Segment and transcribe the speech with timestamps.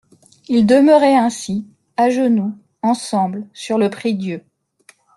[0.47, 4.43] Ils demeuraient ainsi, à genoux, ensemble, sur le prie-dieu.